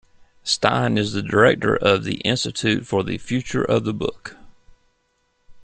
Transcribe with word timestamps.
Stein 0.43 0.97
is 0.97 1.13
the 1.13 1.21
director 1.21 1.75
of 1.75 2.05
the 2.05 2.15
Institute 2.21 2.87
for 2.87 3.03
the 3.03 3.19
Future 3.19 3.63
of 3.63 3.83
the 3.83 3.93
Book. 3.93 4.35